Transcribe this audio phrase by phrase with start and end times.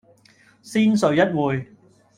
[0.63, 1.71] 先睡一會